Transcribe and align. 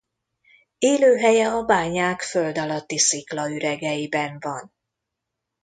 Élőhelye 0.77 1.47
a 1.49 1.63
bányák 1.63 2.21
földalatti 2.21 2.97
sziklaüregeiben 2.97 4.37
van. 4.39 4.73